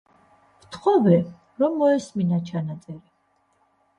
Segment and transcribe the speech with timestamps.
[0.63, 1.19] ვთხოვე,
[1.63, 3.01] რომ მოესმინა ჩანაწერი.